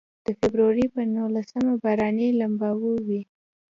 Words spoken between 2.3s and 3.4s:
لمباوې وې.